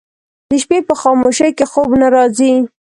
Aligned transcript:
د 0.49 0.51
شپې 0.63 0.77
په 0.87 0.93
خاموشۍ 1.01 1.51
کې 1.57 1.65
خوب 1.71 1.89
نه 2.01 2.07
راځي 2.15 2.51